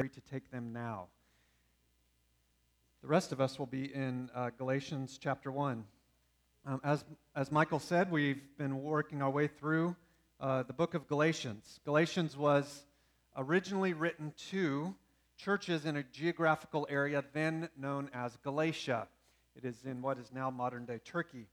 [0.00, 1.08] to take them now.
[3.02, 5.84] The rest of us will be in uh, Galatians chapter 1.
[6.64, 7.04] Um, as,
[7.36, 9.94] as Michael said, we've been working our way through
[10.40, 11.78] uh, the book of Galatians.
[11.84, 12.86] Galatians was
[13.36, 14.94] originally written to
[15.36, 19.08] churches in a geographical area then known as Galatia.
[19.54, 21.48] It is in what is now modern day Turkey.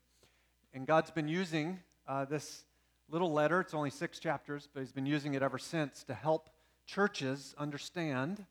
[0.73, 2.63] And God's been using uh, this
[3.09, 6.49] little letter, it's only six chapters, but He's been using it ever since to help
[6.89, 8.45] churches understand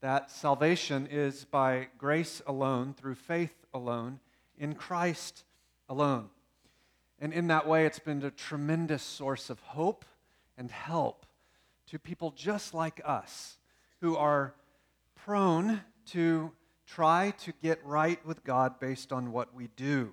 [0.00, 4.18] that salvation is by grace alone, through faith alone,
[4.58, 5.44] in Christ
[5.88, 6.28] alone.
[7.20, 10.04] And in that way, it's been a tremendous source of hope
[10.58, 11.24] and help
[11.90, 13.58] to people just like us
[14.00, 14.54] who are
[15.14, 16.50] prone to
[16.86, 20.12] try to get right with God based on what we do.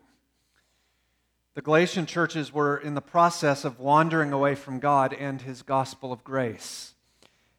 [1.55, 6.13] The Galatian churches were in the process of wandering away from God and his gospel
[6.13, 6.93] of grace.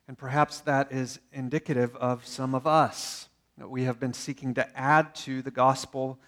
[0.08, 3.28] And perhaps that is indicative of some of us.
[3.58, 6.18] That we have been seeking to add to the gospel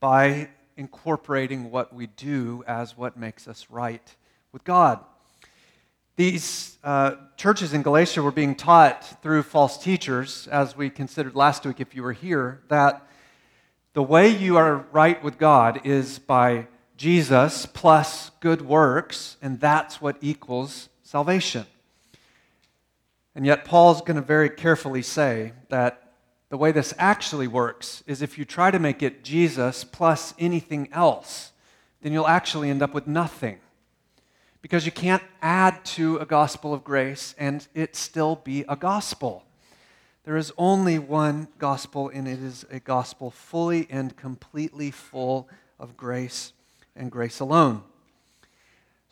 [0.00, 4.14] by incorporating what we do as what makes us right
[4.52, 5.00] with God.
[6.16, 11.64] These uh, churches in Galatia were being taught through false teachers, as we considered last
[11.64, 13.08] week if you were here, that
[13.94, 20.00] the way you are right with God is by Jesus plus good works, and that's
[20.00, 21.66] what equals salvation.
[23.34, 26.12] And yet, Paul's going to very carefully say that
[26.50, 30.88] the way this actually works is if you try to make it Jesus plus anything
[30.92, 31.52] else,
[32.02, 33.58] then you'll actually end up with nothing.
[34.60, 39.44] Because you can't add to a gospel of grace and it still be a gospel.
[40.24, 45.48] There is only one gospel, and it is a gospel fully and completely full
[45.80, 46.52] of grace
[46.94, 47.82] and grace alone.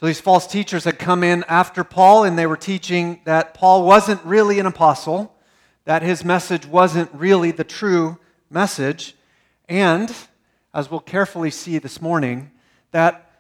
[0.01, 3.85] So these false teachers had come in after Paul and they were teaching that Paul
[3.85, 5.37] wasn't really an apostle,
[5.85, 9.15] that his message wasn't really the true message,
[9.69, 10.11] and,
[10.73, 12.51] as we'll carefully see this morning,
[12.93, 13.31] that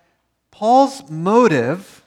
[0.50, 2.04] Paul's motive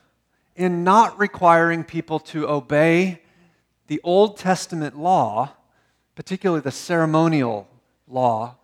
[0.55, 3.23] in not requiring people to obey
[3.87, 5.53] the Old Testament law,
[6.13, 7.67] particularly the ceremonial
[8.07, 8.57] law,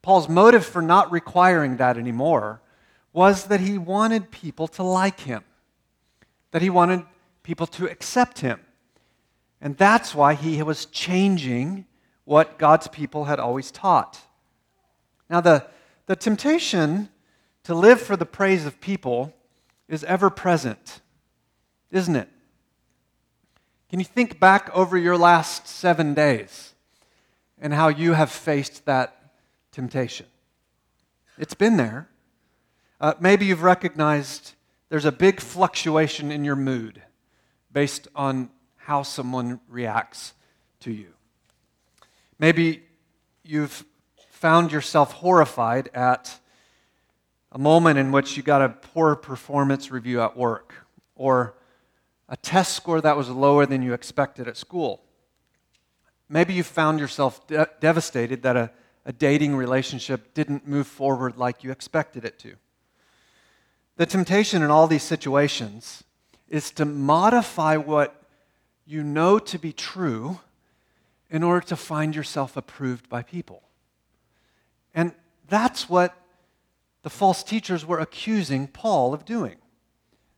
[0.00, 2.62] Paul's motive for not requiring that anymore
[3.16, 5.42] was that he wanted people to like him,
[6.50, 7.02] that he wanted
[7.42, 8.60] people to accept him.
[9.58, 11.86] And that's why he was changing
[12.24, 14.20] what God's people had always taught.
[15.30, 15.66] Now, the,
[16.04, 17.08] the temptation
[17.64, 19.32] to live for the praise of people
[19.88, 21.00] is ever present,
[21.90, 22.28] isn't it?
[23.88, 26.74] Can you think back over your last seven days
[27.58, 29.32] and how you have faced that
[29.72, 30.26] temptation?
[31.38, 32.10] It's been there.
[32.98, 34.54] Uh, maybe you've recognized
[34.88, 37.02] there's a big fluctuation in your mood
[37.70, 40.32] based on how someone reacts
[40.80, 41.08] to you.
[42.38, 42.84] Maybe
[43.44, 43.84] you've
[44.30, 46.38] found yourself horrified at
[47.52, 50.74] a moment in which you got a poor performance review at work
[51.14, 51.54] or
[52.28, 55.02] a test score that was lower than you expected at school.
[56.28, 58.70] Maybe you found yourself de- devastated that a,
[59.04, 62.56] a dating relationship didn't move forward like you expected it to.
[63.96, 66.04] The temptation in all these situations
[66.48, 68.22] is to modify what
[68.84, 70.40] you know to be true
[71.30, 73.62] in order to find yourself approved by people.
[74.94, 75.12] And
[75.48, 76.14] that's what
[77.02, 79.56] the false teachers were accusing Paul of doing.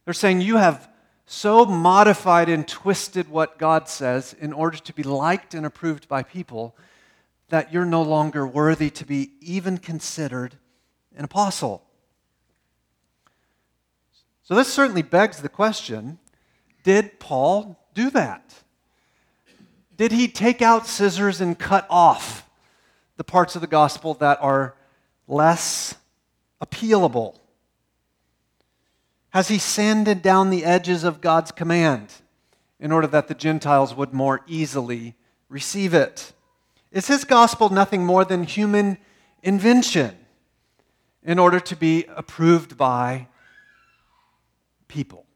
[0.04, 0.88] They're saying, You have
[1.26, 6.22] so modified and twisted what God says in order to be liked and approved by
[6.22, 6.74] people
[7.48, 10.54] that you're no longer worthy to be even considered
[11.16, 11.87] an apostle.
[14.48, 16.18] So, this certainly begs the question
[16.82, 18.54] did Paul do that?
[19.98, 22.48] Did he take out scissors and cut off
[23.18, 24.74] the parts of the gospel that are
[25.26, 25.96] less
[26.62, 27.36] appealable?
[29.30, 32.14] Has he sanded down the edges of God's command
[32.80, 35.14] in order that the Gentiles would more easily
[35.50, 36.32] receive it?
[36.90, 38.96] Is his gospel nothing more than human
[39.42, 40.16] invention
[41.22, 43.26] in order to be approved by
[44.88, 45.26] people?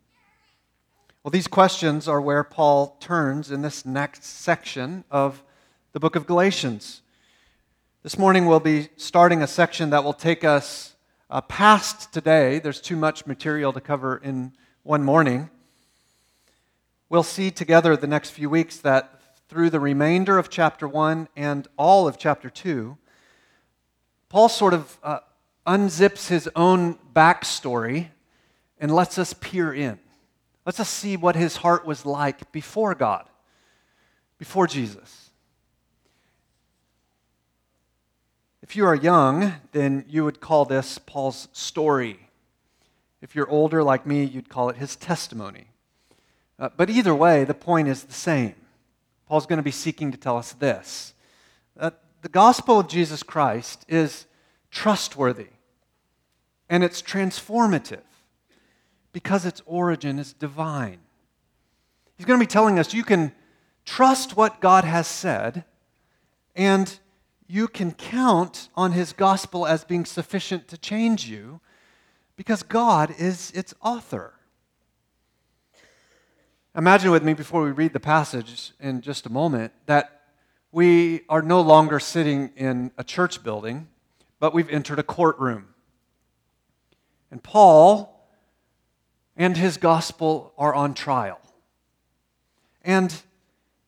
[1.22, 5.44] Well, these questions are where Paul turns in this next section of
[5.92, 7.02] the book of Galatians.
[8.02, 10.96] This morning we'll be starting a section that will take us
[11.30, 12.58] uh, past today.
[12.58, 14.52] There's too much material to cover in
[14.82, 15.50] one morning.
[17.08, 21.68] We'll see together the next few weeks that through the remainder of chapter 1 and
[21.76, 22.96] all of chapter 2,
[24.28, 25.18] Paul sort of uh,
[25.66, 28.08] unzips his own backstory
[28.82, 29.96] and lets us peer in.
[30.66, 33.24] Let's us see what his heart was like before God,
[34.38, 35.30] before Jesus.
[38.60, 42.28] If you are young, then you would call this Paul's story.
[43.20, 45.68] If you're older, like me, you'd call it his testimony.
[46.58, 48.56] Uh, but either way, the point is the same.
[49.28, 51.14] Paul's going to be seeking to tell us this
[51.76, 54.26] that the gospel of Jesus Christ is
[54.72, 55.50] trustworthy
[56.68, 58.02] and it's transformative
[59.12, 60.98] because its origin is divine.
[62.16, 63.32] He's going to be telling us you can
[63.84, 65.64] trust what God has said
[66.54, 66.98] and
[67.46, 71.60] you can count on his gospel as being sufficient to change you
[72.36, 74.34] because God is its author.
[76.74, 80.22] Imagine with me before we read the passage in just a moment that
[80.70, 83.88] we are no longer sitting in a church building,
[84.40, 85.74] but we've entered a courtroom.
[87.30, 88.11] And Paul
[89.42, 91.40] and his gospel are on trial.
[92.82, 93.12] And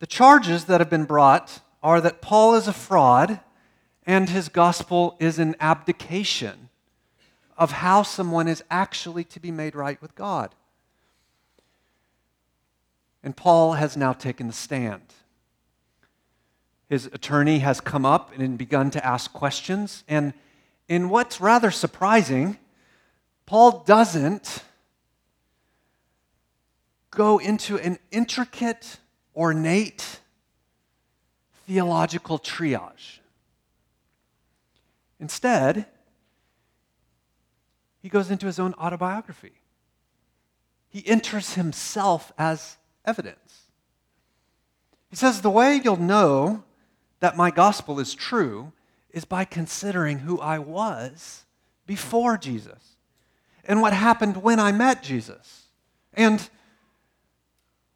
[0.00, 3.38] the charges that have been brought are that Paul is a fraud
[4.04, 6.70] and his gospel is an abdication
[7.56, 10.52] of how someone is actually to be made right with God.
[13.22, 15.14] And Paul has now taken the stand.
[16.88, 20.02] His attorney has come up and begun to ask questions.
[20.08, 20.34] And
[20.88, 22.58] in what's rather surprising,
[23.46, 24.64] Paul doesn't
[27.14, 28.98] go into an intricate,
[29.34, 30.20] ornate
[31.66, 33.20] theological triage.
[35.18, 35.86] Instead,
[38.02, 39.52] he goes into his own autobiography.
[40.90, 43.62] He enters himself as evidence.
[45.08, 46.64] He says, The way you'll know
[47.20, 48.72] that my gospel is true
[49.10, 51.44] is by considering who I was
[51.86, 52.96] before Jesus
[53.64, 55.68] and what happened when I met Jesus
[56.12, 56.48] and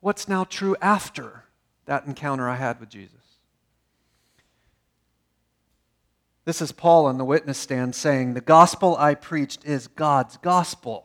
[0.08, 1.44] what's now true after
[1.84, 3.36] that encounter I had with Jesus.
[6.46, 11.04] This is Paul on the witness stand saying, The gospel I preached is God's gospel.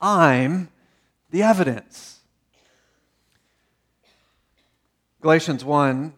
[0.00, 0.70] I'm
[1.28, 2.20] the evidence.
[5.20, 6.14] Galatians 1,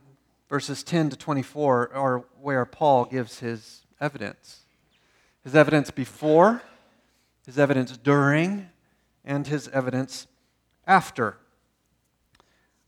[0.48, 4.60] verses 10 to 24, are where Paul gives his evidence.
[5.42, 6.62] His evidence before,
[7.44, 8.68] his evidence during,
[9.24, 10.28] and his evidence
[10.86, 11.36] after.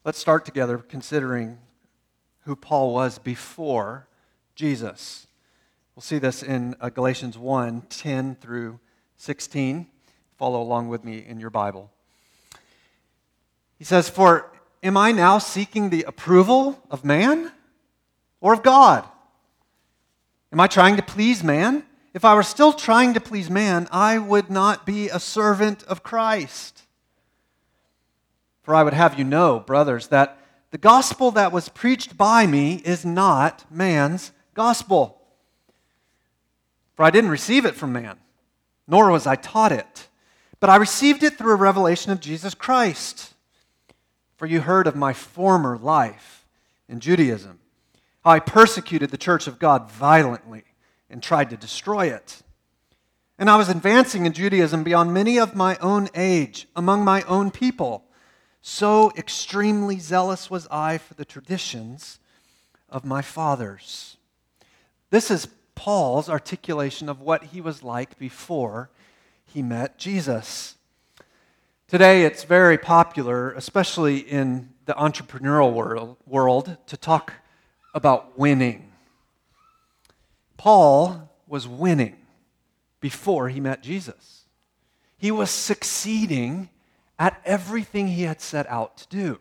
[0.04, 1.58] Let's start together considering
[2.40, 4.08] who Paul was before
[4.56, 5.28] Jesus.
[5.94, 8.80] We'll see this in uh, Galatians 1 10 through
[9.16, 9.86] 16.
[10.36, 11.88] Follow along with me in your Bible.
[13.78, 14.50] He says, For
[14.82, 17.52] am I now seeking the approval of man
[18.40, 19.04] or of God?
[20.52, 21.84] Am I trying to please man?
[22.12, 26.02] If I were still trying to please man, I would not be a servant of
[26.02, 26.82] Christ.
[28.62, 30.38] For I would have you know, brothers, that
[30.70, 35.20] the gospel that was preached by me is not man's gospel.
[36.94, 38.18] For I didn't receive it from man,
[38.86, 40.08] nor was I taught it,
[40.60, 43.34] but I received it through a revelation of Jesus Christ.
[44.36, 46.46] For you heard of my former life
[46.88, 47.60] in Judaism,
[48.24, 50.64] how I persecuted the church of God violently
[51.10, 52.42] and tried to destroy it.
[53.38, 57.50] And I was advancing in Judaism beyond many of my own age, among my own
[57.50, 58.04] people.
[58.62, 62.20] So extremely zealous was I for the traditions
[62.88, 64.16] of my fathers.
[65.10, 68.88] This is Paul's articulation of what he was like before
[69.44, 70.76] he met Jesus.
[71.88, 77.34] Today, it's very popular, especially in the entrepreneurial world, world, to talk
[77.92, 78.92] about winning.
[80.56, 82.16] Paul was winning
[83.00, 84.44] before he met Jesus.
[85.18, 86.70] He was succeeding
[87.18, 89.40] at everything he had set out to do.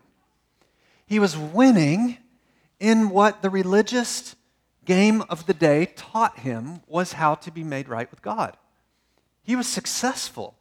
[1.06, 2.18] He was winning
[2.80, 4.36] in what the religious
[4.86, 8.58] game of the day taught him was how to be made right with God.
[9.44, 10.56] He was successful.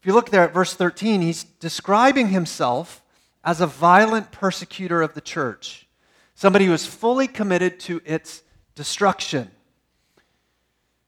[0.00, 3.02] If you look there at verse 13, he's describing himself
[3.42, 5.86] as a violent persecutor of the church,
[6.34, 8.42] somebody who is fully committed to its
[8.74, 9.50] destruction.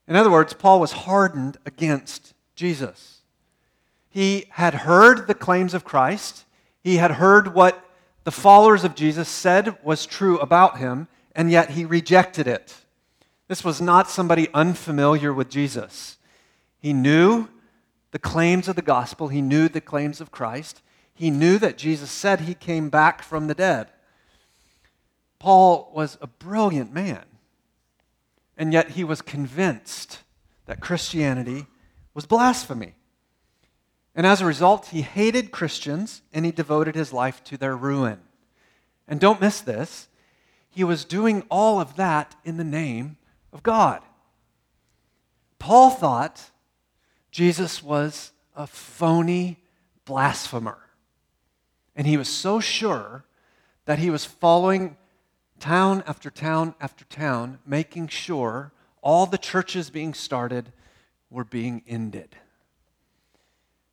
[0.09, 3.12] In other words, Paul was hardened against Jesus.
[4.13, 6.45] He had heard the claims of Christ,
[6.85, 7.83] he had heard what
[8.25, 12.77] the followers of Jesus said was true about him, and yet he rejected it.
[13.49, 16.19] This was not somebody unfamiliar with Jesus.
[16.79, 17.49] He knew
[18.11, 20.83] the claims of the gospel, he knew the claims of Christ,
[21.15, 23.89] he knew that Jesus said he came back from the dead.
[25.39, 27.25] Paul was a brilliant man,
[28.59, 30.19] and yet he was convinced
[30.67, 31.67] that Christianity
[32.13, 32.95] was blasphemy.
[34.15, 38.21] And as a result, he hated Christians and he devoted his life to their ruin.
[39.09, 40.09] And don't miss this
[40.73, 43.19] he was doing all of that in the name
[43.53, 44.01] of God.
[45.59, 46.51] Paul thought
[47.31, 49.59] Jesus was a phony
[50.07, 50.79] blasphemer.
[51.95, 53.25] And he was so sure
[53.85, 54.97] that he was following
[55.61, 60.73] town after town after town, making sure all the churches being started
[61.29, 62.35] were being ended.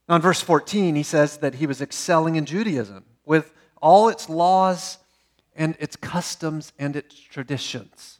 [0.10, 4.28] Now, in verse 14, he says that he was excelling in Judaism with all its
[4.28, 4.98] laws
[5.56, 8.20] and its customs and its traditions.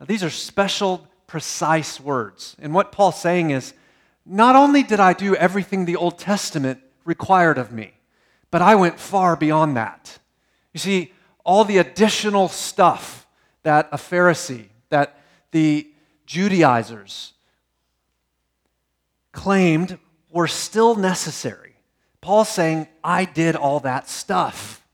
[0.00, 2.56] Now, these are special, precise words.
[2.60, 3.72] And what Paul's saying is
[4.26, 7.94] not only did I do everything the Old Testament required of me,
[8.50, 10.18] but I went far beyond that.
[10.72, 11.12] You see,
[11.44, 13.28] all the additional stuff
[13.62, 15.20] that a Pharisee, that
[15.52, 15.88] the
[16.26, 17.32] Judaizers
[19.30, 19.98] claimed
[20.32, 21.76] were still necessary.
[22.20, 24.86] Paul's saying, I did all that stuff.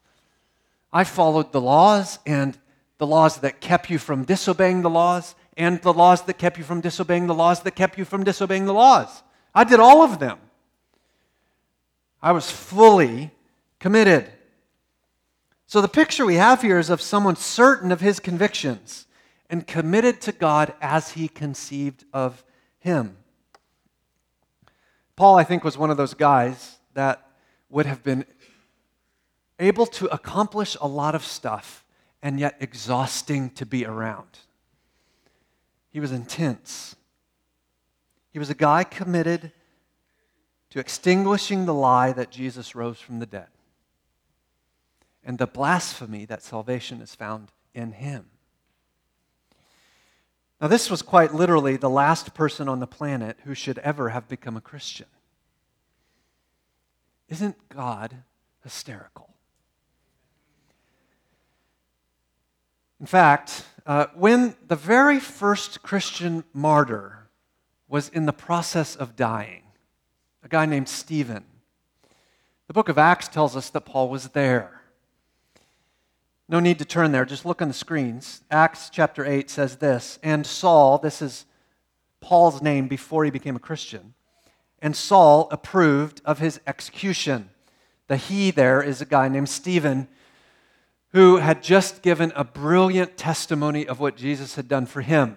[0.93, 2.59] I followed the laws and
[2.99, 6.65] the laws that kept you from disobeying the laws and the laws that kept you
[6.65, 9.23] from disobeying the laws that kept you from disobeying the laws.
[9.55, 10.39] I did all of them.
[12.23, 13.31] I was fully
[13.79, 14.31] committed.
[15.67, 19.07] So the picture we have here is of someone certain of his convictions
[19.51, 22.45] and committed to God as he conceived of
[22.79, 23.17] him.
[25.19, 27.29] Paul, I think, was one of those guys that
[27.71, 28.25] would have been
[29.59, 31.85] able to accomplish a lot of stuff
[32.23, 34.39] and yet exhausting to be around.
[35.91, 36.95] He was intense.
[38.31, 39.51] He was a guy committed
[40.71, 43.49] to extinguishing the lie that Jesus rose from the dead
[45.25, 48.27] and the blasphemy that salvation is found in him.
[50.61, 54.29] Now, this was quite literally the last person on the planet who should ever have
[54.29, 55.07] become a Christian.
[57.29, 58.17] Isn't God
[58.63, 59.29] hysterical?
[62.99, 67.29] In fact, uh, when the very first Christian martyr
[67.87, 69.63] was in the process of dying,
[70.43, 71.45] a guy named Stephen,
[72.67, 74.78] the book of Acts tells us that Paul was there.
[76.49, 78.43] No need to turn there, just look on the screens.
[78.51, 81.45] Acts chapter 8 says this And Saul, this is
[82.21, 84.15] Paul's name before he became a Christian,
[84.81, 87.51] and Saul approved of his execution.
[88.07, 90.09] The he there is a guy named Stephen
[91.13, 95.37] who had just given a brilliant testimony of what Jesus had done for him.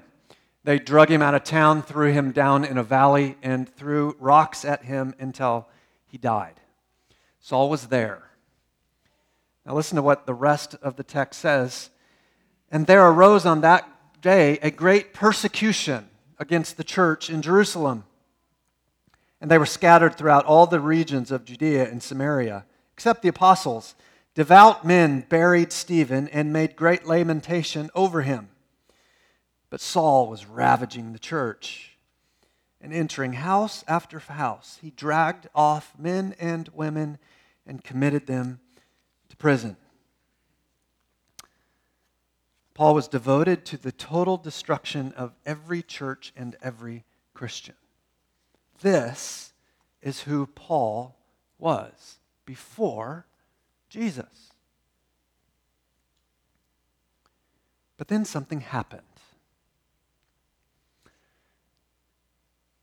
[0.63, 4.63] They drug him out of town, threw him down in a valley, and threw rocks
[4.63, 5.67] at him until
[6.05, 6.59] he died.
[7.39, 8.30] Saul was there.
[9.65, 11.89] Now, listen to what the rest of the text says.
[12.71, 13.87] And there arose on that
[14.21, 18.05] day a great persecution against the church in Jerusalem.
[19.39, 23.95] And they were scattered throughout all the regions of Judea and Samaria, except the apostles.
[24.33, 28.49] Devout men buried Stephen and made great lamentation over him.
[29.69, 31.97] But Saul was ravaging the church.
[32.79, 37.19] And entering house after house, he dragged off men and women
[37.65, 38.59] and committed them
[39.31, 39.77] to prison.
[42.73, 47.75] Paul was devoted to the total destruction of every church and every Christian.
[48.81, 49.53] This
[50.01, 51.15] is who Paul
[51.59, 53.25] was before
[53.89, 54.51] Jesus.
[57.97, 59.01] But then something happened.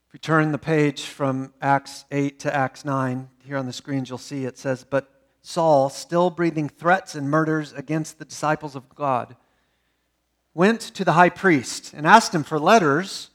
[0.07, 4.09] If we turn the page from Acts 8 to Acts 9, here on the screens
[4.09, 8.93] you'll see it says, But Saul, still breathing threats and murders against the disciples of
[8.95, 9.35] God,
[10.53, 13.29] went to the high priest and asked him for letters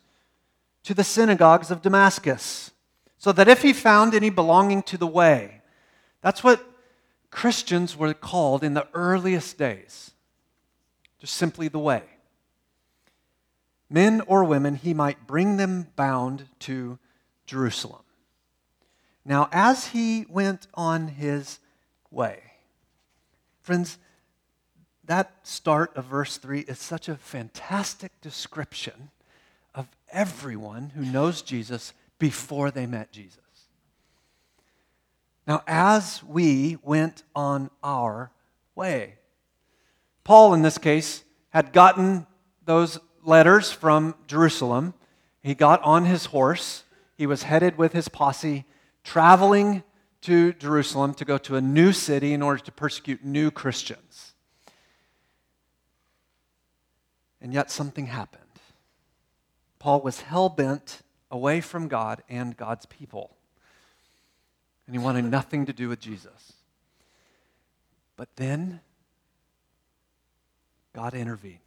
[0.82, 2.70] to the synagogues of Damascus,
[3.16, 5.62] so that if he found any belonging to the way,
[6.20, 6.64] that's what
[7.30, 10.12] Christians were called in the earliest days,
[11.18, 12.02] just simply the way.
[13.88, 16.98] Men or women, he might bring them bound to
[17.46, 18.02] Jerusalem.
[19.24, 21.58] Now, as he went on his
[22.14, 22.40] way.
[23.62, 23.98] Friends,
[25.04, 29.10] that start of verse 3 is such a fantastic description
[29.74, 33.40] of everyone who knows Jesus before they met Jesus.
[35.46, 38.30] Now, as we went on our
[38.74, 39.16] way,
[40.22, 42.26] Paul, in this case, had gotten
[42.64, 44.94] those letters from Jerusalem.
[45.42, 46.84] He got on his horse.
[47.16, 48.64] He was headed with his posse,
[49.02, 49.82] traveling
[50.24, 54.32] to Jerusalem to go to a new city in order to persecute new Christians.
[57.42, 58.42] And yet something happened.
[59.78, 63.36] Paul was hell bent away from God and God's people.
[64.86, 66.54] And he wanted nothing to do with Jesus.
[68.16, 68.80] But then
[70.94, 71.58] God intervened.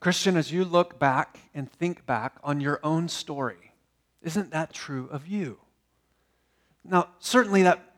[0.00, 3.74] Christian, as you look back and think back on your own story,
[4.22, 5.58] isn't that true of you?
[6.84, 7.90] Now, certainly that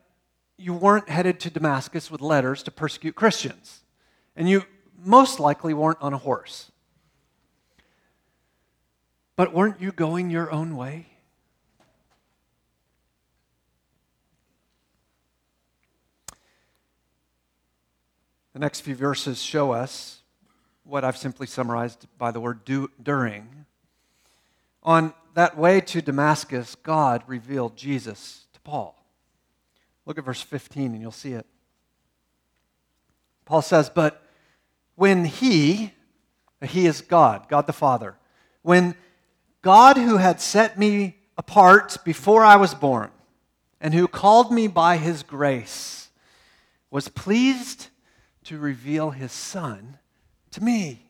[0.57, 3.81] you weren't headed to Damascus with letters to persecute Christians,
[4.35, 4.63] and you
[4.97, 6.71] most likely weren't on a horse.
[9.35, 11.07] But weren't you going your own way?
[18.53, 20.19] The next few verses show us
[20.83, 23.65] what I've simply summarized by the word do, during.
[24.83, 28.95] On that way to Damascus, God revealed Jesus Paul.
[30.05, 31.45] Look at verse 15 and you'll see it.
[33.45, 34.21] Paul says, But
[34.95, 35.93] when he,
[36.61, 38.15] he is God, God the Father,
[38.61, 38.95] when
[39.61, 43.11] God who had set me apart before I was born
[43.81, 46.09] and who called me by his grace
[46.89, 47.87] was pleased
[48.43, 49.97] to reveal his Son
[50.51, 51.09] to me.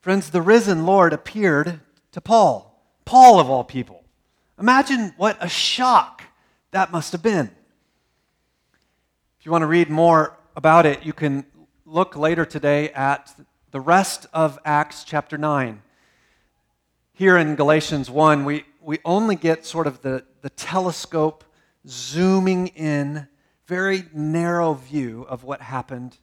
[0.00, 1.80] Friends, the risen Lord appeared
[2.12, 4.05] to Paul, Paul of all people.
[4.58, 6.22] Imagine what a shock
[6.70, 7.50] that must have been.
[9.38, 11.44] If you want to read more about it, you can
[11.84, 13.38] look later today at
[13.70, 15.82] the rest of Acts chapter 9.
[17.12, 21.44] Here in Galatians 1, we, we only get sort of the, the telescope
[21.86, 23.28] zooming in,
[23.66, 26.16] very narrow view of what happened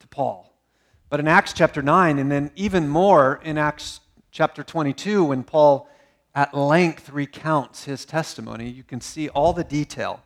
[0.00, 0.54] to Paul.
[1.08, 5.88] But in Acts chapter 9, and then even more in Acts chapter 22, when Paul
[6.34, 10.22] at length recounts his testimony, you can see all the detail.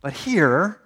[0.00, 0.80] But here,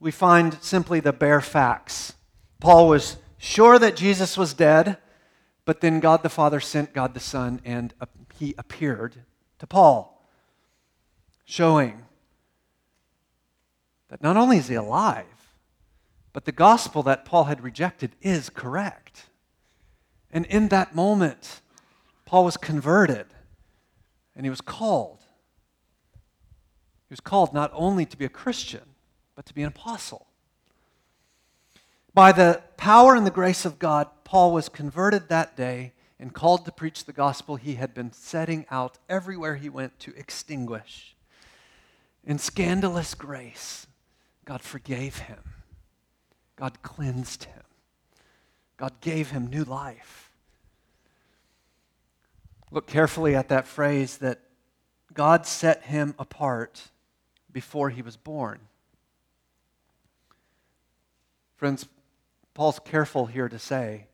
[0.00, 2.14] we find simply the bare facts.
[2.60, 4.98] Paul was sure that Jesus was dead,
[5.64, 7.94] but then God the Father sent God the Son, and
[8.36, 9.24] he appeared
[9.58, 10.26] to Paul,
[11.44, 12.04] showing
[14.08, 15.24] that not only is he alive,
[16.32, 19.26] but the gospel that Paul had rejected is correct.
[20.30, 21.60] And in that moment,
[22.26, 23.26] Paul was converted
[24.38, 25.18] and he was called.
[27.08, 28.94] He was called not only to be a Christian,
[29.34, 30.28] but to be an apostle.
[32.14, 36.64] By the power and the grace of God, Paul was converted that day and called
[36.64, 41.14] to preach the gospel he had been setting out everywhere he went to extinguish.
[42.24, 43.86] In scandalous grace,
[44.46, 45.42] God forgave him
[46.58, 47.62] God cleansed him.
[48.76, 50.27] God gave him new life.
[52.70, 54.40] Look carefully at that phrase that
[55.14, 56.82] God set him apart
[57.50, 58.60] before he was born.
[61.56, 61.86] Friends,
[62.54, 64.06] Paul's careful here to say,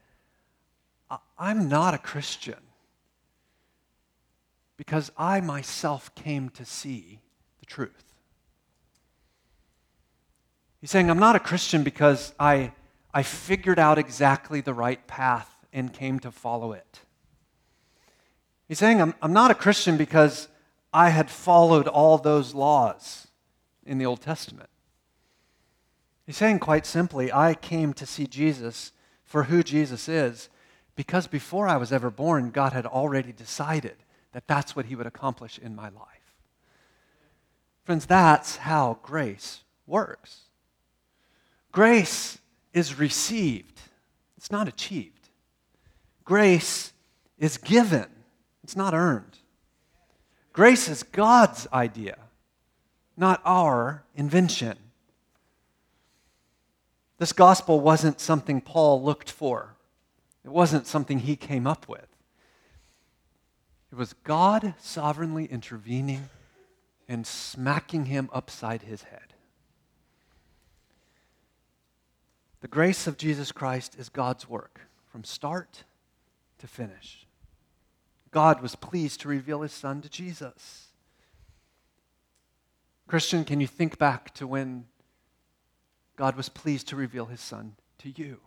[1.38, 2.60] I'm not a Christian
[4.76, 7.20] because I myself came to see
[7.60, 8.14] the truth.
[10.80, 12.72] He's saying, I'm not a Christian because I,
[13.12, 17.00] I figured out exactly the right path and came to follow it.
[18.68, 20.48] He's saying, I'm, I'm not a Christian because
[20.92, 23.28] I had followed all those laws
[23.84, 24.70] in the Old Testament.
[26.26, 28.92] He's saying, quite simply, I came to see Jesus
[29.24, 30.48] for who Jesus is
[30.96, 33.96] because before I was ever born, God had already decided
[34.32, 36.34] that that's what he would accomplish in my life.
[37.84, 40.40] Friends, that's how grace works.
[41.72, 42.38] Grace
[42.72, 43.80] is received,
[44.36, 45.28] it's not achieved.
[46.24, 46.92] Grace
[47.38, 48.06] is given,
[48.64, 49.38] it's not earned.
[50.54, 52.16] Grace is God's idea,
[53.14, 54.78] not our invention.
[57.18, 59.76] This gospel wasn't something Paul looked for,
[60.44, 62.08] it wasn't something he came up with.
[63.92, 66.28] It was God sovereignly intervening
[67.06, 69.34] and smacking him upside his head.
[72.62, 75.84] The grace of Jesus Christ is God's work from start
[76.58, 77.23] to finish.
[78.34, 80.88] God was pleased to reveal his son to Jesus.
[83.06, 84.86] Christian, can you think back to when
[86.16, 88.40] God was pleased to reveal his son to you?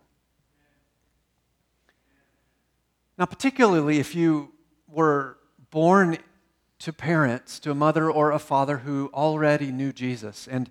[3.16, 4.52] Now, particularly if you
[4.88, 5.38] were
[5.70, 6.18] born
[6.80, 10.68] to parents, to a mother or a father who already knew Jesus and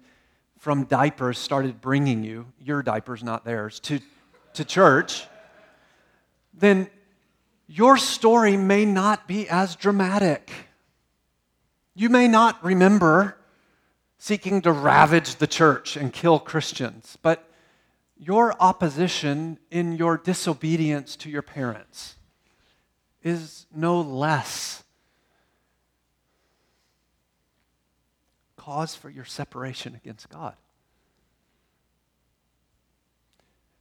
[0.60, 4.00] from diapers started bringing you, your diapers, not theirs, to,
[4.54, 5.26] to church,
[6.54, 6.88] then
[7.68, 10.52] your story may not be as dramatic.
[11.94, 13.38] You may not remember
[14.18, 17.50] seeking to ravage the church and kill Christians, but
[18.18, 22.16] your opposition in your disobedience to your parents
[23.22, 24.84] is no less
[28.56, 30.56] cause for your separation against God.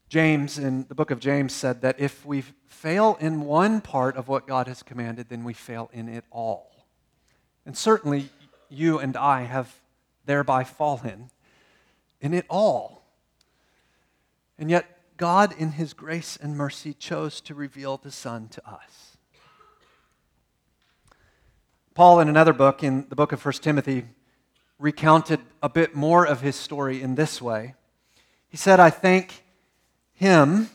[0.09, 4.29] James, in the book of James, said that if we fail in one part of
[4.29, 6.87] what God has commanded, then we fail in it all.
[7.64, 8.29] And certainly,
[8.69, 9.75] you and I have
[10.25, 11.31] thereby fallen
[12.21, 13.03] in it all.
[14.59, 19.16] And yet, God, in His grace and mercy, chose to reveal the Son to us.
[21.95, 24.05] Paul, in another book, in the book of 1 Timothy,
[24.79, 27.75] recounted a bit more of his story in this way.
[28.49, 29.42] He said, I thank
[30.17, 30.71] Him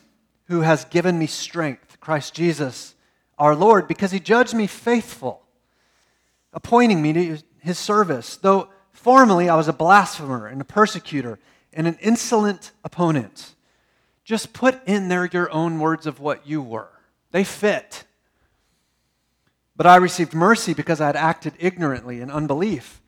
[0.46, 2.96] who has given me strength, Christ Jesus,
[3.38, 5.42] our Lord, because He judged me faithful,
[6.54, 11.40] appointing me to His service, though formerly I was a blasphemer and a persecutor
[11.74, 13.56] and an insolent opponent.
[14.24, 16.90] Just put in there your own words of what you were.
[17.32, 18.04] They fit.
[19.76, 23.02] But I received mercy because I had acted ignorantly in unbelief.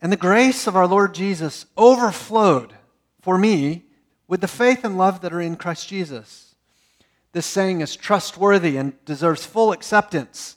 [0.00, 2.74] And the grace of our Lord Jesus overflowed
[3.20, 3.84] for me
[4.28, 6.54] with the faith and love that are in Christ Jesus.
[7.32, 10.56] This saying is trustworthy and deserves full acceptance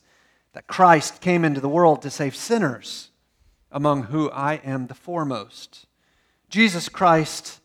[0.53, 3.10] that Christ came into the world to save sinners,
[3.71, 5.86] among whom I am the foremost.
[6.49, 7.62] Jesus Christ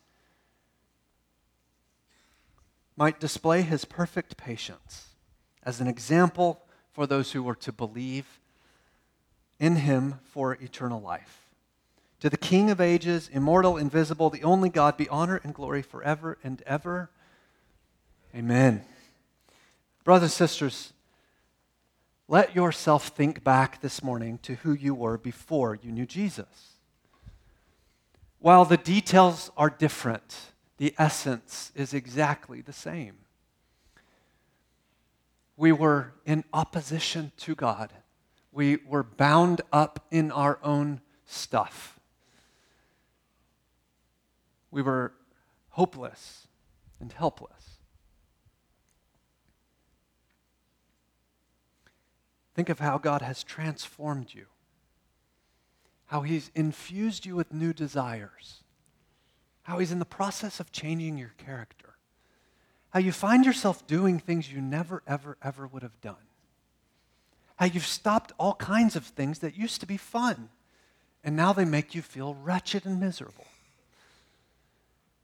[2.95, 5.09] might display his perfect patience
[5.63, 8.39] as an example for those who were to believe
[9.59, 11.46] in him for eternal life.
[12.21, 16.37] To the King of ages, immortal, invisible, the only God, be honor and glory forever
[16.43, 17.11] and ever.
[18.35, 18.83] Amen.
[20.03, 20.93] Brothers sisters,
[22.27, 26.73] let yourself think back this morning to who you were before you knew Jesus.
[28.39, 30.35] While the details are different,
[30.77, 33.17] the essence is exactly the same.
[35.55, 37.93] We were in opposition to God.
[38.51, 41.96] We were bound up in our own stuff.
[44.71, 45.13] We were
[45.69, 46.47] hopeless
[46.99, 47.79] and helpless.
[52.55, 54.45] Think of how God has transformed you,
[56.07, 58.63] how He's infused you with new desires
[59.67, 61.97] how He's in the process of changing your character,
[62.91, 66.15] how you find yourself doing things you never, ever, ever would have done,
[67.57, 70.47] how you've stopped all kinds of things that used to be fun,
[71.21, 73.43] and now they make you feel wretched and miserable.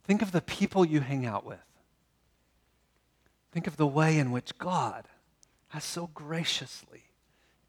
[0.04, 1.58] Think of the people you hang out with.
[3.52, 5.08] Think of the way in which God
[5.68, 7.04] has so graciously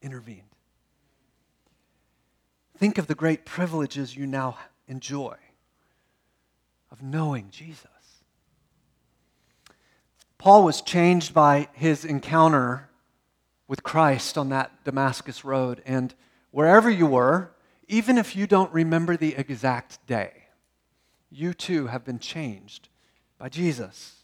[0.02, 0.42] intervened.
[2.78, 5.36] Think of the great privileges you now enjoy
[6.92, 7.88] of knowing Jesus.
[10.38, 12.90] Paul was changed by his encounter
[13.68, 15.82] with Christ on that Damascus road.
[15.86, 16.14] And
[16.52, 17.52] wherever you were,
[17.88, 20.45] even if you don't remember the exact day,
[21.36, 22.90] you too have been changed
[23.38, 24.24] by Jesus.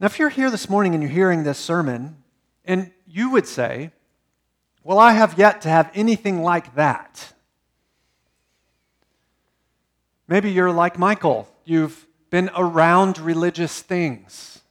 [0.00, 2.16] Now, if you're here this morning and you're hearing this sermon,
[2.64, 3.90] and you would say,
[4.82, 7.32] Well, I have yet to have anything like that.
[10.26, 11.48] Maybe you're like Michael.
[11.64, 14.62] You've been around religious things,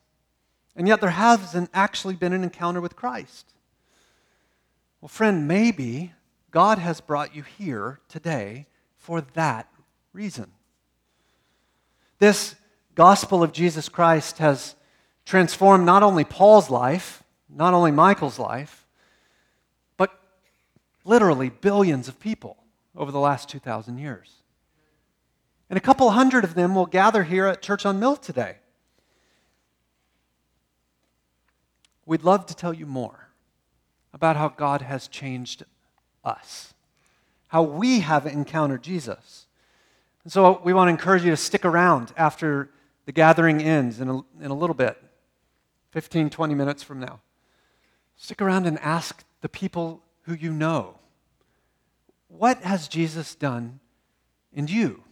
[0.75, 3.53] and yet there hasn't actually been an encounter with Christ.
[4.99, 6.13] Well, friend, maybe
[6.51, 8.65] God has brought you here today
[8.97, 9.67] for that
[10.13, 10.51] reason.
[12.19, 12.55] This
[12.95, 14.75] gospel of Jesus Christ has
[15.25, 18.85] transformed not only Paul's life, not only Michael's life,
[19.97, 20.11] but
[21.03, 22.57] literally billions of people
[22.95, 24.43] over the last 2,000 years.
[25.69, 28.57] And a couple hundred of them will gather here at Church on Mill today.
[32.05, 33.29] We'd love to tell you more
[34.13, 35.63] about how God has changed
[36.23, 36.73] us,
[37.47, 39.47] how we have encountered Jesus.
[40.23, 42.69] And so we want to encourage you to stick around after
[43.05, 44.97] the gathering ends in a, in a little bit
[45.91, 47.19] 15, 20 minutes from now.
[48.15, 50.99] Stick around and ask the people who you know
[52.27, 53.79] what has Jesus done
[54.51, 55.03] in you?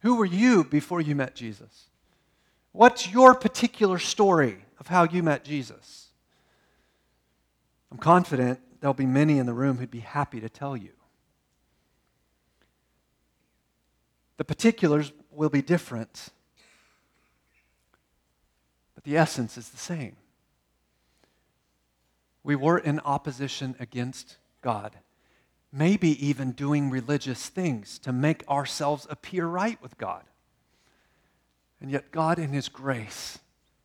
[0.00, 1.88] Who were you before you met Jesus?
[2.72, 6.08] What's your particular story of how you met Jesus?
[7.92, 10.90] I'm confident there'll be many in the room who'd be happy to tell you.
[14.42, 16.30] The particulars will be different,
[18.96, 20.16] but the essence is the same.
[22.42, 24.98] We were in opposition against God
[25.70, 30.24] maybe even doing religious things to make ourselves appear right with God.
[31.80, 33.38] And yet, God, in His grace,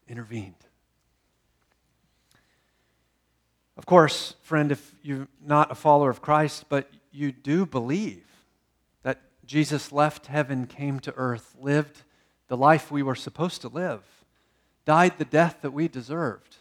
[0.08, 0.56] intervened.
[3.78, 8.26] Of course, friend, if you're not a follower of Christ, but you do believe
[9.04, 12.04] that Jesus left heaven, came to earth, lived
[12.50, 14.04] the life we were supposed to live,
[14.86, 16.58] died the death that we deserved,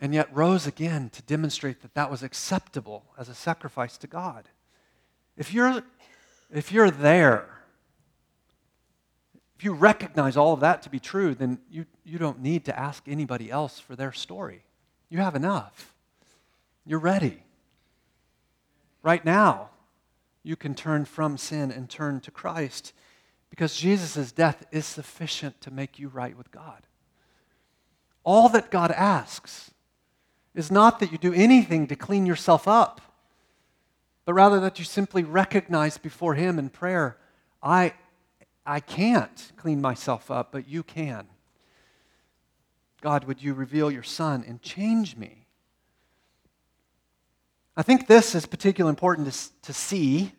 [0.00, 4.48] and yet rose again to demonstrate that that was acceptable as a sacrifice to God.
[5.36, 5.82] If you're,
[6.52, 7.48] if you're there,
[9.56, 12.78] if you recognize all of that to be true, then you, you don't need to
[12.78, 14.62] ask anybody else for their story.
[15.08, 15.94] You have enough.
[16.84, 17.42] You're ready.
[19.02, 19.70] Right now,
[20.48, 22.94] you can turn from sin and turn to Christ
[23.50, 26.86] because Jesus' death is sufficient to make you right with God.
[28.24, 29.72] All that God asks
[30.54, 33.02] is not that you do anything to clean yourself up,
[34.24, 37.18] but rather that you simply recognize before Him in prayer,
[37.62, 37.92] I,
[38.64, 41.26] I can't clean myself up, but you can.
[43.02, 45.46] God, would you reveal your Son and change me?
[47.76, 50.32] I think this is particularly important to, to see.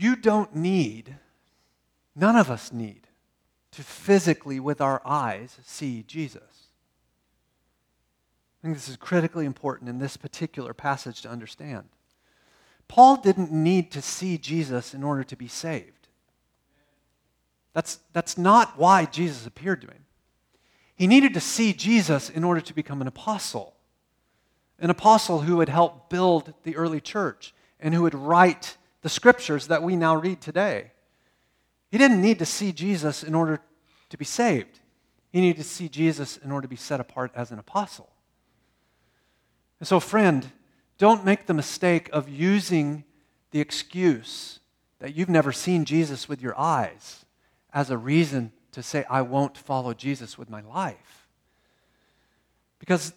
[0.00, 1.16] You don't need,
[2.16, 3.02] none of us need,
[3.72, 6.68] to physically, with our eyes, see Jesus.
[8.58, 11.90] I think this is critically important in this particular passage to understand.
[12.88, 16.08] Paul didn't need to see Jesus in order to be saved.
[17.74, 20.06] That's, that's not why Jesus appeared to him.
[20.96, 23.74] He needed to see Jesus in order to become an apostle,
[24.78, 29.68] an apostle who would help build the early church and who would write the scriptures
[29.68, 30.92] that we now read today.
[31.90, 33.60] He didn't need to see Jesus in order
[34.10, 34.78] to be saved.
[35.32, 38.10] He needed to see Jesus in order to be set apart as an apostle.
[39.78, 40.50] And so, friend,
[40.98, 43.04] don't make the mistake of using
[43.50, 44.60] the excuse
[44.98, 47.24] that you've never seen Jesus with your eyes
[47.72, 51.26] as a reason to say, I won't follow Jesus with my life.
[52.78, 53.12] Because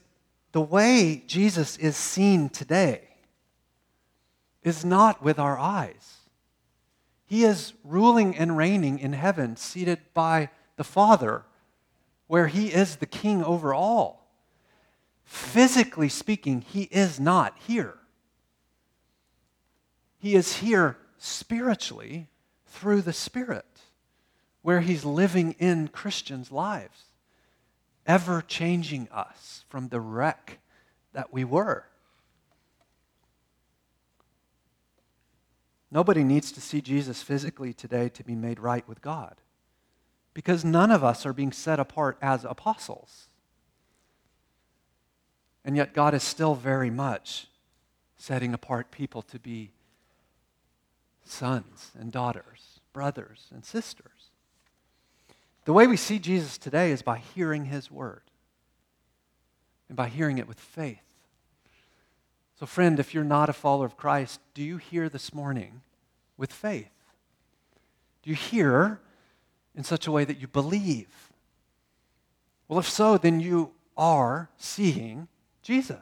[0.52, 3.02] the way Jesus is seen today
[4.64, 6.18] is not with our eyes.
[7.26, 11.46] He is ruling and reigning in heaven, seated by the Father,
[12.28, 14.28] where He is the King over all.
[15.24, 17.98] Physically speaking, He is not here.
[20.20, 22.30] He is here spiritually
[22.66, 23.66] through the Spirit
[24.62, 27.06] where He's living in Christians' lives,
[28.06, 30.60] ever changing us from the wreck
[31.14, 31.86] that we were.
[35.94, 39.36] Nobody needs to see Jesus physically today to be made right with God
[40.34, 43.28] because none of us are being set apart as apostles.
[45.64, 47.46] And yet, God is still very much
[48.18, 49.70] setting apart people to be
[51.24, 54.32] sons and daughters, brothers and sisters.
[55.66, 58.24] The way we see Jesus today is by hearing his word
[59.90, 61.13] and by hearing it with faith.
[62.64, 65.82] So, friend, if you're not a follower of Christ, do you hear this morning
[66.38, 66.94] with faith?
[68.22, 69.02] Do you hear
[69.76, 71.10] in such a way that you believe?
[72.70, 75.28] Well, if so, then you are seeing
[75.62, 75.98] Jesus.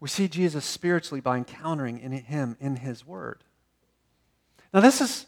[0.00, 3.44] We see Jesus spiritually by encountering in him in his word.
[4.74, 5.26] Now, this is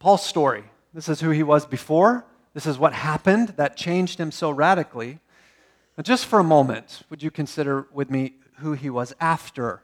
[0.00, 0.64] Paul's story.
[0.92, 2.26] This is who he was before.
[2.52, 5.20] This is what happened that changed him so radically.
[5.96, 9.82] But just for a moment, would you consider with me who he was after?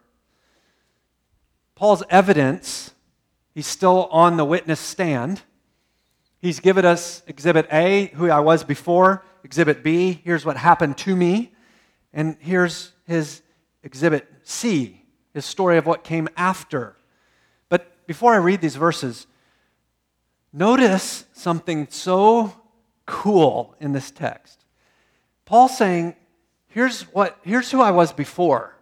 [1.74, 2.92] Paul's evidence,
[3.54, 5.42] he's still on the witness stand.
[6.40, 11.16] He's given us Exhibit A, who I was before, Exhibit B, here's what happened to
[11.16, 11.52] me,
[12.12, 13.42] and here's his
[13.82, 16.96] Exhibit C, his story of what came after.
[17.68, 19.26] But before I read these verses,
[20.52, 22.52] Notice something so
[23.06, 24.59] cool in this text.
[25.50, 26.14] Paul's saying,
[26.68, 28.76] here's, what, here's who I was before.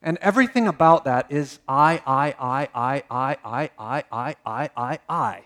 [0.00, 4.98] And everything about that is I, I, I, I, I, I, I, I, I, I,
[5.06, 5.42] I.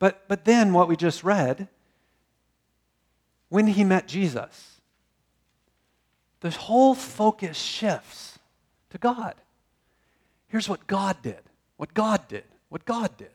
[0.00, 1.68] But, but then what we just read,
[3.50, 4.80] when he met Jesus,
[6.40, 8.40] the whole focus shifts
[8.90, 9.36] to God.
[10.48, 11.42] Here's what God did,
[11.76, 13.30] what God did, what God did.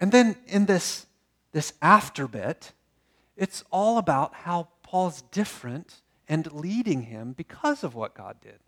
[0.00, 1.06] And then in this,
[1.52, 2.72] this after bit,
[3.36, 8.58] it's all about how Paul's different and leading him because of what God did.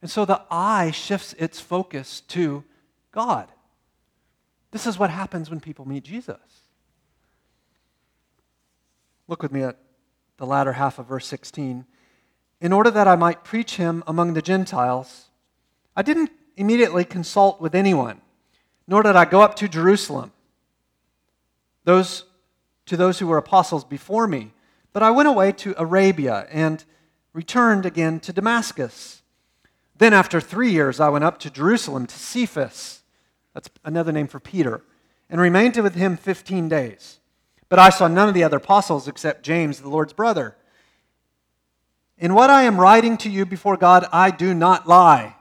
[0.00, 2.64] And so the I shifts its focus to
[3.12, 3.48] God.
[4.70, 6.36] This is what happens when people meet Jesus.
[9.28, 9.78] Look with me at
[10.38, 11.84] the latter half of verse 16.
[12.60, 15.30] In order that I might preach him among the Gentiles,
[15.96, 18.20] I didn't immediately consult with anyone
[18.86, 20.32] nor did I go up to Jerusalem,
[21.84, 22.24] those,
[22.86, 24.52] to those who were apostles before me,
[24.92, 26.84] but I went away to Arabia and
[27.32, 29.22] returned again to Damascus.
[29.96, 33.02] Then, after three years, I went up to Jerusalem to Cephas,
[33.54, 34.82] that's another name for Peter,
[35.30, 37.20] and remained with him 15 days.
[37.68, 40.56] But I saw none of the other apostles except James, the Lord's brother.
[42.18, 45.36] In what I am writing to you before God, I do not lie.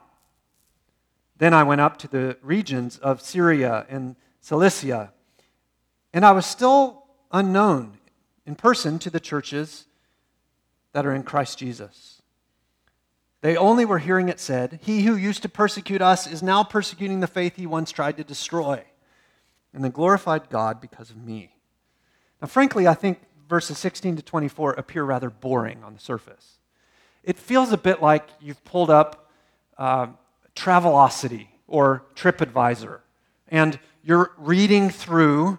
[1.37, 5.11] Then I went up to the regions of Syria and Cilicia,
[6.13, 7.00] and I was still
[7.31, 7.97] unknown
[8.45, 9.85] in person to the churches
[10.93, 12.21] that are in Christ Jesus.
[13.41, 17.19] They only were hearing it said, He who used to persecute us is now persecuting
[17.19, 18.83] the faith he once tried to destroy.
[19.73, 21.55] And they glorified God because of me.
[22.41, 26.57] Now, frankly, I think verses 16 to 24 appear rather boring on the surface.
[27.23, 29.29] It feels a bit like you've pulled up
[29.77, 30.07] uh,
[30.55, 32.99] Travelocity or TripAdvisor,
[33.47, 35.57] and you're reading through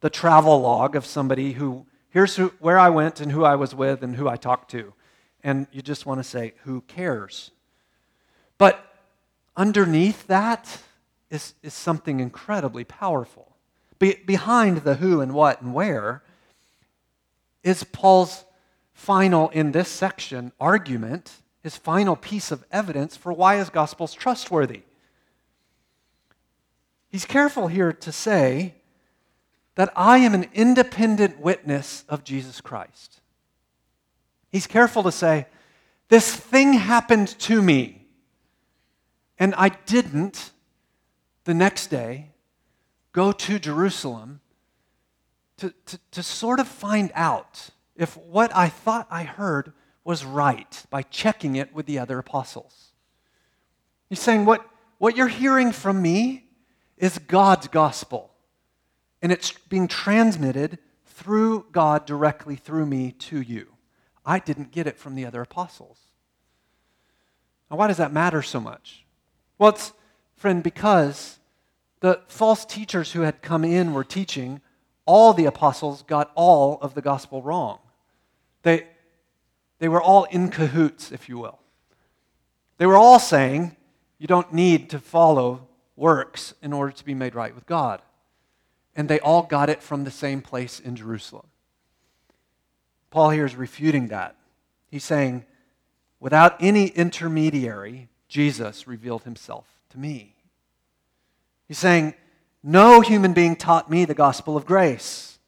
[0.00, 3.74] the travel log of somebody who, here's who, where I went and who I was
[3.74, 4.94] with and who I talked to.
[5.42, 7.50] And you just want to say, who cares?
[8.58, 8.84] But
[9.56, 10.82] underneath that
[11.30, 13.56] is, is something incredibly powerful.
[13.98, 16.22] Be, behind the who and what and where
[17.62, 18.44] is Paul's
[18.94, 21.32] final, in this section, argument,
[21.62, 24.82] his final piece of evidence for why his gospel's trustworthy.
[27.10, 28.74] He's careful here to say
[29.78, 33.20] that I am an independent witness of Jesus Christ.
[34.50, 35.46] He's careful to say,
[36.08, 38.08] This thing happened to me,
[39.38, 40.50] and I didn't
[41.44, 42.32] the next day
[43.12, 44.40] go to Jerusalem
[45.58, 50.86] to, to, to sort of find out if what I thought I heard was right
[50.90, 52.88] by checking it with the other apostles.
[54.08, 56.46] He's saying, What, what you're hearing from me
[56.96, 58.32] is God's gospel,
[59.22, 63.74] and it's being transmitted through God directly through me to you.
[64.24, 65.98] I didn't get it from the other apostles.
[67.70, 69.04] Now, why does that matter so much?
[69.58, 69.92] Well, it's,
[70.36, 71.38] friend, because
[72.00, 74.60] the false teachers who had come in were teaching,
[75.06, 77.78] all the apostles got all of the gospel wrong.
[78.62, 78.86] They,
[79.78, 81.58] they were all in cahoots, if you will.
[82.76, 83.76] They were all saying,
[84.18, 88.02] you don't need to follow works in order to be made right with God.
[88.98, 91.46] And they all got it from the same place in Jerusalem.
[93.10, 94.34] Paul here is refuting that.
[94.90, 95.44] He's saying,
[96.18, 100.34] without any intermediary, Jesus revealed himself to me.
[101.68, 102.14] He's saying,
[102.64, 105.38] No human being taught me the gospel of grace.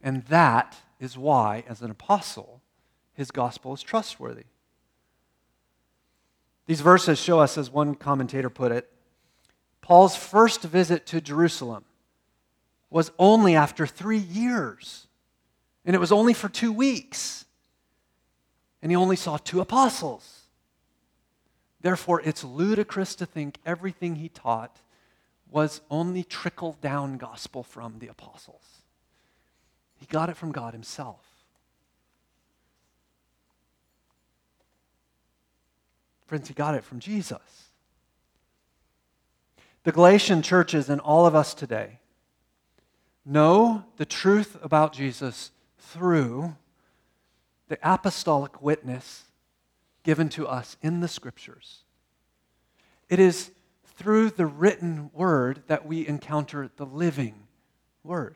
[0.00, 2.60] And that is why, as an apostle,
[3.14, 4.44] his gospel is trustworthy.
[6.66, 8.88] These verses show us, as one commentator put it,
[9.86, 11.84] Paul's first visit to Jerusalem
[12.90, 15.06] was only after three years.
[15.84, 17.44] And it was only for two weeks.
[18.82, 20.40] And he only saw two apostles.
[21.82, 24.80] Therefore, it's ludicrous to think everything he taught
[25.52, 28.64] was only trickled down gospel from the apostles.
[30.00, 31.20] He got it from God himself.
[36.26, 37.66] Friends, he got it from Jesus.
[39.86, 42.00] The Galatian churches and all of us today
[43.24, 46.56] know the truth about Jesus through
[47.68, 49.26] the apostolic witness
[50.02, 51.84] given to us in the scriptures.
[53.08, 53.52] It is
[53.84, 57.46] through the written word that we encounter the living
[58.02, 58.34] word.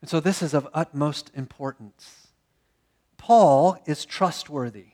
[0.00, 2.26] And so this is of utmost importance.
[3.18, 4.91] Paul is trustworthy.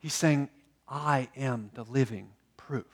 [0.00, 0.48] He's saying,
[0.88, 2.86] I am the living proof.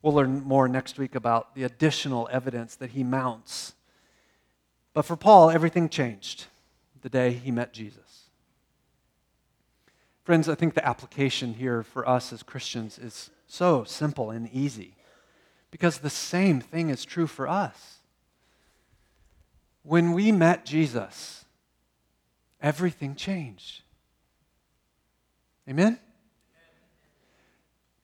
[0.00, 3.74] We'll learn more next week about the additional evidence that he mounts
[4.94, 6.46] but for Paul, everything changed
[7.02, 8.30] the day he met Jesus.
[10.22, 14.94] Friends, I think the application here for us as Christians is so simple and easy
[15.70, 17.98] because the same thing is true for us.
[19.82, 21.43] When we met Jesus,
[22.64, 23.82] everything changed.
[25.68, 25.98] Amen?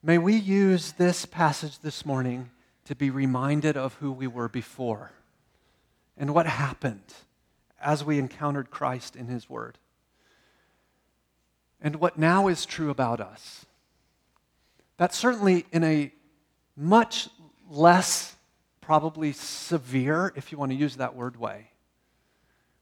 [0.03, 2.51] May we use this passage this morning
[2.85, 5.11] to be reminded of who we were before
[6.15, 7.01] and what happened
[7.81, 9.79] as we encountered Christ in His Word.
[11.81, 13.65] And what now is true about us.
[14.97, 16.11] That certainly in a
[16.77, 17.29] much
[17.67, 18.35] less,
[18.79, 21.71] probably severe, if you want to use that word way,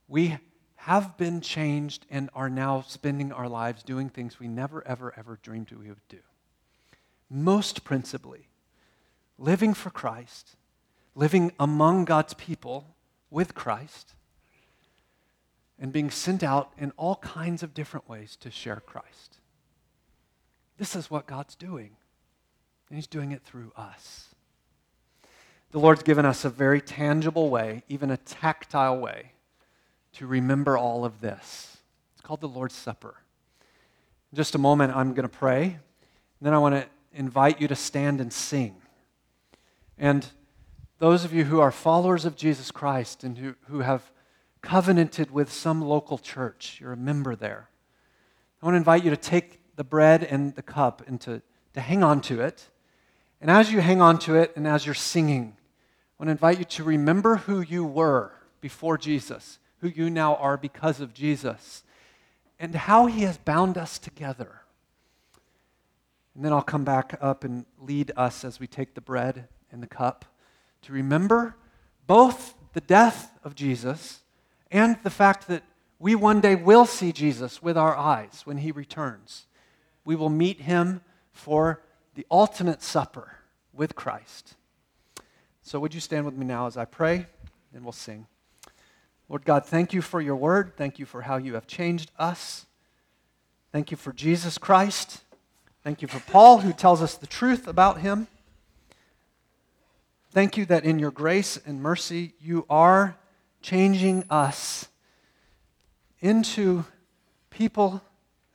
[0.10, 0.38] we
[0.84, 5.38] have been changed and are now spending our lives doing things we never, ever, ever
[5.44, 6.20] dreamed we would do.
[7.30, 8.48] Most principally,
[9.38, 10.56] living for Christ,
[11.16, 12.96] living among God's people
[13.30, 14.14] with Christ,
[15.78, 19.38] and being sent out in all kinds of different ways to share Christ.
[20.78, 21.98] This is what God's doing,
[22.88, 24.30] and He's doing it through us.
[25.72, 29.34] The Lord's given us a very tangible way, even a tactile way,
[30.14, 31.78] to remember all of this.
[32.14, 33.16] It's called the Lord's Supper.
[34.32, 35.80] In just a moment, I'm going to pray, and
[36.42, 38.76] then I want to invite you to stand and sing.
[39.98, 40.26] And
[41.00, 44.12] those of you who are followers of Jesus Christ and who, who have
[44.62, 47.70] covenanted with some local church, you're a member there.
[48.62, 51.42] I want to invite you to take the bread and the cup and to,
[51.74, 52.70] to hang on to it.
[53.40, 56.60] And as you hang on to it and as you're singing, I want to invite
[56.60, 61.84] you to remember who you were before Jesus, who you now are because of Jesus,
[62.60, 64.62] and how he has bound us together.
[66.36, 69.82] And then I'll come back up and lead us as we take the bread and
[69.82, 70.26] the cup
[70.84, 71.56] to remember
[72.08, 74.20] both the death of Jesus
[74.72, 75.64] and the fact that
[76.00, 79.48] we one day will see Jesus with our eyes when he returns.
[80.06, 81.02] We will meet him
[81.32, 81.82] for
[82.16, 83.34] the ultimate supper
[83.74, 84.56] with Christ.
[85.62, 87.26] So, would you stand with me now as I pray,
[87.74, 88.26] and we'll sing.
[89.30, 90.76] Lord God, thank you for your word.
[90.76, 92.66] Thank you for how you have changed us.
[93.72, 95.22] Thank you for Jesus Christ.
[95.84, 98.28] Thank you for Paul, who tells us the truth about him.
[100.32, 103.18] Thank you that in your grace and mercy, you are
[103.62, 104.88] changing us
[106.20, 106.86] into
[107.52, 108.02] people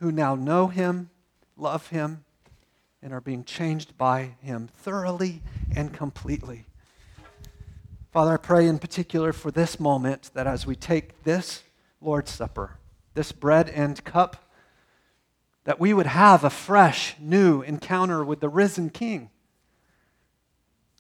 [0.01, 1.11] who now know him,
[1.57, 2.25] love him,
[3.01, 5.41] and are being changed by him thoroughly
[5.77, 6.65] and completely.
[8.15, 11.65] Father, I pray in particular for this moment that as we take this
[12.01, 12.79] Lord's Supper,
[13.15, 14.53] this bread and cup,
[15.65, 19.31] that we would have a fresh, new encounter with the risen King.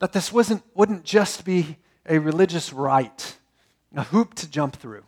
[0.00, 3.38] That this wasn't, wouldn't just be a religious rite,
[3.94, 5.04] a hoop to jump through,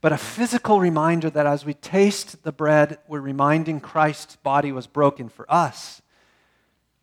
[0.00, 4.86] but a physical reminder that as we taste the bread, we're reminding Christ's body was
[4.86, 6.00] broken for us.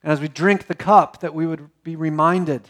[0.02, 2.70] And as we drink the cup, that we would be reminded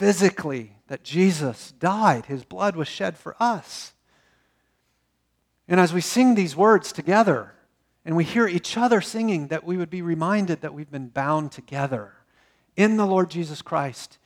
[0.00, 3.92] physically that Jesus died, his blood was shed for us.
[5.68, 7.52] And as we sing these words together
[8.06, 11.52] and we hear each other singing, that we would be reminded that we've been bound
[11.52, 12.14] together
[12.76, 14.16] in the Lord Jesus Christ,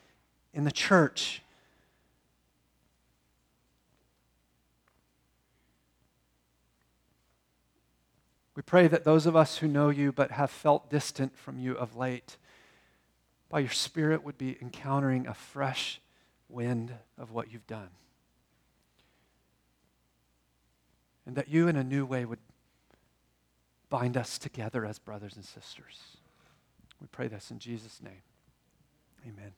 [0.53, 1.43] in the church.
[8.55, 11.73] We pray that those of us who know you but have felt distant from you
[11.73, 12.37] of late,
[13.55, 16.01] by your Spirit would be encountering a fresh
[16.49, 17.91] wind of what you've done.
[21.25, 22.41] And that you, in a new way, would
[23.91, 26.17] bind us together as brothers and sisters.
[27.01, 28.23] We pray this in Jesus' name.
[29.25, 29.53] Amen.